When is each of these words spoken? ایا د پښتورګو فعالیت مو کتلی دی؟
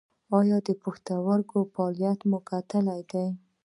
ایا 0.37 0.57
د 0.67 0.69
پښتورګو 0.81 1.59
فعالیت 1.73 2.19
مو 2.29 2.37
کتلی 2.49 3.01
دی؟ 3.11 3.25